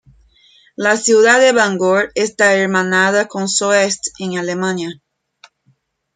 La 0.75 0.97
ciudad 0.97 1.39
de 1.39 1.51
Bangor 1.51 2.11
está 2.15 2.55
hermanada 2.55 3.27
con 3.27 3.47
Soest, 3.47 4.07
en 4.17 4.35
Alemania. 4.39 4.89